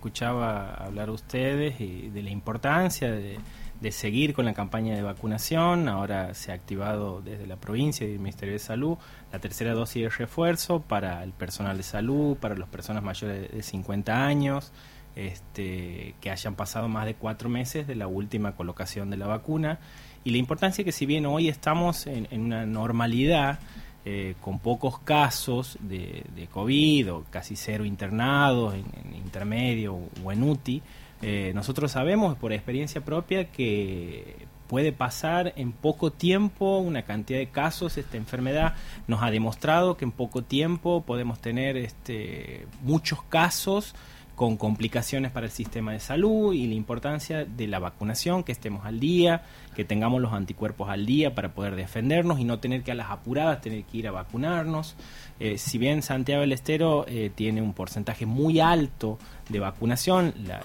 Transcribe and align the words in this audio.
escuchaba 0.00 0.72
hablar 0.72 1.10
ustedes 1.10 1.78
y 1.78 2.08
de 2.08 2.22
la 2.22 2.30
importancia 2.30 3.10
de, 3.10 3.38
seguir 3.90 4.32
con 4.32 4.46
la 4.46 4.54
campaña 4.54 4.94
de 4.94 5.02
vacunación. 5.02 5.90
Ahora 5.90 6.32
se 6.32 6.52
ha 6.52 6.54
activado 6.54 7.20
desde 7.20 7.46
la 7.46 7.56
provincia 7.56 8.06
y 8.06 8.12
el 8.12 8.18
Ministerio 8.18 8.54
de 8.54 8.58
Salud 8.58 8.96
la 9.30 9.40
tercera 9.40 9.74
dosis 9.74 10.04
de 10.04 10.08
refuerzo 10.08 10.80
para 10.80 11.22
el 11.22 11.32
personal 11.32 11.76
de 11.76 11.82
salud, 11.82 12.38
para 12.38 12.56
las 12.56 12.68
personas 12.70 13.02
mayores 13.02 13.52
de 13.52 13.62
50 13.62 14.26
años, 14.26 14.72
este, 15.16 16.14
que 16.22 16.30
hayan 16.30 16.54
pasado 16.54 16.88
más 16.88 17.04
de 17.04 17.14
cuatro 17.14 17.50
meses 17.50 17.86
de 17.86 17.94
la 17.94 18.06
última 18.06 18.56
colocación 18.56 19.10
de 19.10 19.18
la 19.18 19.26
vacuna. 19.26 19.80
Y 20.24 20.30
la 20.30 20.38
importancia 20.38 20.82
que 20.82 20.92
si 20.92 21.04
bien 21.04 21.26
hoy 21.26 21.48
estamos 21.48 22.06
en 22.06 22.26
una 22.32 22.64
normalidad, 22.64 23.58
eh, 24.04 24.34
con 24.40 24.58
pocos 24.58 24.98
casos 24.98 25.78
de, 25.80 26.24
COVID 26.50 27.12
o 27.12 27.24
casi 27.30 27.56
cero 27.56 27.84
internados 27.84 28.74
en, 28.74 29.14
intermedio 29.14 29.98
o 30.24 30.32
en 30.32 30.42
UTI, 30.42 30.82
eh, 31.22 31.52
nosotros 31.54 31.92
sabemos 31.92 32.36
por 32.36 32.52
experiencia 32.52 33.02
propia 33.02 33.50
que 33.52 34.46
puede 34.68 34.92
pasar 34.92 35.52
en 35.56 35.72
poco 35.72 36.12
tiempo 36.12 36.78
una 36.78 37.02
cantidad 37.02 37.40
de 37.40 37.48
casos. 37.48 37.98
Esta 37.98 38.16
enfermedad 38.16 38.74
nos 39.08 39.22
ha 39.22 39.30
demostrado 39.30 39.96
que 39.96 40.04
en 40.04 40.12
poco 40.12 40.42
tiempo 40.42 41.02
podemos 41.02 41.40
tener 41.40 41.76
este, 41.76 42.66
muchos 42.82 43.22
casos 43.24 43.94
con 44.40 44.56
complicaciones 44.56 45.30
para 45.32 45.44
el 45.44 45.52
sistema 45.52 45.92
de 45.92 46.00
salud 46.00 46.54
y 46.54 46.66
la 46.66 46.72
importancia 46.72 47.44
de 47.44 47.66
la 47.66 47.78
vacunación, 47.78 48.42
que 48.42 48.52
estemos 48.52 48.86
al 48.86 48.98
día, 48.98 49.42
que 49.76 49.84
tengamos 49.84 50.22
los 50.22 50.32
anticuerpos 50.32 50.88
al 50.88 51.04
día 51.04 51.34
para 51.34 51.52
poder 51.52 51.76
defendernos 51.76 52.40
y 52.40 52.44
no 52.44 52.58
tener 52.58 52.82
que 52.82 52.90
a 52.90 52.94
las 52.94 53.10
apuradas 53.10 53.60
tener 53.60 53.84
que 53.84 53.98
ir 53.98 54.08
a 54.08 54.12
vacunarnos. 54.12 54.96
Eh, 55.40 55.58
si 55.58 55.76
bien 55.76 56.00
Santiago 56.00 56.40
del 56.40 56.52
Estero 56.52 57.04
eh, 57.06 57.30
tiene 57.34 57.60
un 57.60 57.74
porcentaje 57.74 58.24
muy 58.24 58.60
alto 58.60 59.18
de 59.50 59.60
vacunación, 59.60 60.32
la, 60.46 60.62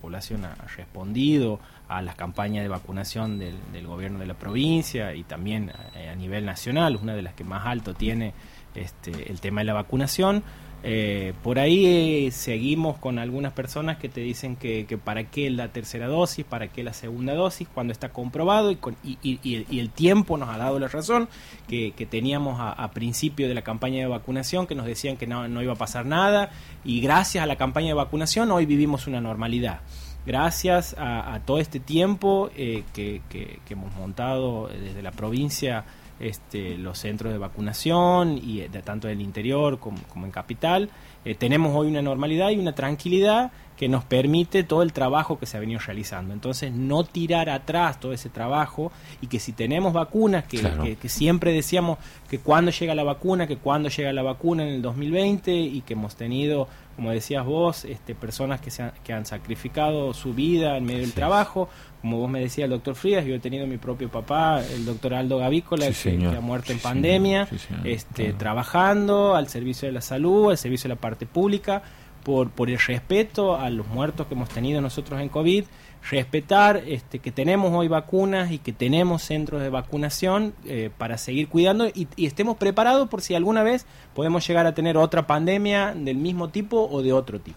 población 0.00 0.44
ha 0.44 0.56
respondido 0.76 1.60
a 1.88 2.02
las 2.02 2.16
campañas 2.16 2.64
de 2.64 2.68
vacunación 2.68 3.38
del, 3.38 3.86
gobierno 3.86 4.18
de 4.18 4.26
la 4.26 4.34
provincia 4.34 5.14
y 5.14 5.22
también 5.22 5.70
a, 5.70 6.10
a, 6.10 6.14
nivel 6.16 6.44
nacional, 6.44 6.98
una 7.00 7.14
de 7.14 7.22
las 7.22 7.34
que 7.34 7.44
más 7.44 7.66
alto 7.66 7.94
tiene 7.94 8.34
este, 8.76 9.30
el 9.30 9.40
tema 9.40 9.60
de 9.60 9.64
la 9.64 9.74
vacunación. 9.74 10.44
Eh, 10.88 11.32
por 11.42 11.58
ahí 11.58 12.26
eh, 12.26 12.30
seguimos 12.30 12.96
con 12.98 13.18
algunas 13.18 13.52
personas 13.52 13.96
que 13.96 14.08
te 14.08 14.20
dicen 14.20 14.54
que, 14.54 14.86
para 15.02 15.24
qué 15.24 15.50
la 15.50 15.72
tercera 15.72 16.06
dosis, 16.06 16.44
para 16.44 16.68
qué 16.68 16.84
la 16.84 16.92
segunda 16.92 17.34
dosis, 17.34 17.66
cuando 17.74 17.92
está 17.92 18.10
comprobado 18.10 18.70
y, 18.70 18.78
y, 19.02 19.80
el 19.80 19.90
tiempo 19.90 20.36
nos 20.36 20.48
ha 20.48 20.58
dado 20.58 20.78
la 20.78 20.86
razón, 20.86 21.28
que, 21.66 21.92
teníamos 22.08 22.58
a, 22.60 22.88
principio 22.92 23.48
de 23.48 23.54
la 23.54 23.62
campaña 23.62 23.98
de 23.98 24.06
vacunación 24.06 24.68
que 24.68 24.76
nos 24.76 24.86
decían 24.86 25.16
que 25.16 25.26
no, 25.26 25.60
iba 25.60 25.72
a 25.72 25.76
pasar 25.76 26.06
nada 26.06 26.50
y 26.84 27.00
gracias 27.00 27.42
a 27.42 27.46
la 27.46 27.56
campaña 27.56 27.88
de 27.88 27.94
vacunación 27.94 28.52
hoy 28.52 28.64
vivimos 28.64 29.08
una 29.08 29.20
normalidad. 29.20 29.80
Gracias 30.24 30.94
a, 30.98 31.40
todo 31.44 31.58
este 31.58 31.80
tiempo 31.80 32.50
eh, 32.56 32.84
que 32.92 33.22
hemos 33.68 33.92
montado 33.96 34.68
desde 34.68 35.02
la 35.02 35.10
provincia 35.10 35.84
este, 36.20 36.78
los 36.78 36.98
centros 36.98 37.32
de 37.32 37.38
vacunación, 37.38 38.38
y 38.38 38.60
de, 38.60 38.82
tanto 38.82 39.08
en 39.08 39.18
el 39.18 39.24
interior 39.24 39.78
como, 39.78 39.98
en 40.24 40.30
capital. 40.30 40.90
Eh, 41.24 41.34
tenemos 41.34 41.74
hoy 41.74 41.88
una 41.88 42.02
normalidad 42.02 42.50
y 42.50 42.58
una 42.58 42.74
tranquilidad 42.74 43.52
que 43.76 43.88
nos 43.88 44.04
permite 44.04 44.64
todo 44.64 44.82
el 44.82 44.92
trabajo 44.92 45.38
que 45.38 45.46
se 45.46 45.56
ha 45.56 45.60
venido 45.60 45.80
realizando. 45.80 46.32
Entonces, 46.32 46.72
no 46.72 47.04
tirar 47.04 47.50
atrás 47.50 48.00
todo 48.00 48.12
ese 48.12 48.30
trabajo 48.30 48.90
y 49.20 49.26
que 49.26 49.38
si 49.38 49.52
tenemos 49.52 49.92
vacunas, 49.92 50.44
que, 50.44 50.96
que, 51.00 51.08
siempre 51.08 51.52
decíamos 51.52 51.98
que 52.28 52.38
cuando 52.38 52.70
llega 52.70 52.94
la 52.94 53.04
vacuna, 53.04 53.46
que 53.46 53.58
cuando 53.58 53.90
llega 53.90 54.12
la 54.12 54.22
vacuna 54.22 54.62
en 54.62 54.70
el 54.70 54.82
2020 54.82 55.54
y 55.54 55.82
que 55.82 55.92
hemos 55.92 56.16
tenido, 56.16 56.68
como 56.96 57.10
decías 57.10 57.44
vos, 57.44 57.84
este, 57.84 58.14
personas 58.14 58.62
que, 58.62 58.70
se 58.70 58.82
han, 58.82 58.92
que 59.04 59.12
han 59.12 59.26
sacrificado 59.26 60.14
su 60.14 60.32
vida 60.32 60.78
en 60.78 60.84
medio 60.84 61.00
del 61.00 61.12
trabajo, 61.12 61.68
como 62.00 62.18
vos 62.18 62.30
me 62.30 62.40
decías 62.40 62.64
el 62.64 62.70
doctor 62.70 62.94
Frías, 62.94 63.26
yo 63.26 63.34
he 63.34 63.40
tenido 63.40 63.66
mi 63.66 63.76
propio 63.76 64.08
papá, 64.08 64.62
el 64.62 64.86
doctor 64.86 65.12
Aldo 65.12 65.38
Gavícola, 65.38 65.90
que, 65.90 66.34
ha 66.34 66.40
muerto 66.40 66.72
en 66.72 66.78
pandemia, 66.78 67.46
este, 67.84 68.32
trabajando 68.32 69.34
al 69.34 69.48
servicio 69.48 69.86
de 69.86 69.92
la 69.92 70.00
salud, 70.00 70.50
al 70.50 70.58
servicio 70.58 70.88
de 70.88 70.94
la 70.94 71.00
parte 71.00 71.26
pública 71.26 71.82
por, 72.26 72.50
por 72.50 72.68
el 72.68 72.78
respeto 72.80 73.54
a 73.54 73.70
los 73.70 73.86
muertos 73.86 74.26
que 74.26 74.34
hemos 74.34 74.48
tenido 74.48 74.80
nosotros 74.80 75.20
en 75.20 75.28
COVID, 75.28 75.64
respetar 76.10 76.82
este, 76.84 77.20
que 77.20 77.30
tenemos 77.30 77.72
hoy 77.72 77.86
vacunas 77.86 78.50
y 78.50 78.58
que 78.58 78.72
tenemos 78.72 79.22
centros 79.22 79.62
de 79.62 79.68
vacunación 79.70 80.52
eh, 80.64 80.90
para 80.98 81.18
seguir 81.18 81.46
cuidando 81.46 81.86
y, 81.86 82.08
y, 82.16 82.26
estemos 82.26 82.56
preparados 82.56 83.08
por 83.08 83.22
si 83.22 83.36
alguna 83.36 83.62
vez 83.62 83.86
podemos 84.12 84.44
llegar 84.44 84.66
a 84.66 84.74
tener 84.74 84.96
otra 84.96 85.28
pandemia 85.28 85.94
del 85.94 86.16
mismo 86.16 86.48
tipo 86.48 86.88
o 86.90 87.00
de 87.00 87.12
otro 87.12 87.38
tipo. 87.38 87.54